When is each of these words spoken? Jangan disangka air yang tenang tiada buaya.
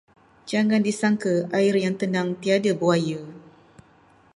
Jangan 0.51 0.81
disangka 0.87 1.33
air 1.57 1.73
yang 1.83 1.93
tenang 2.01 2.29
tiada 2.41 2.71
buaya. 2.79 3.21